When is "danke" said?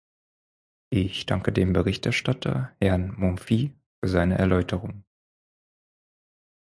1.27-1.53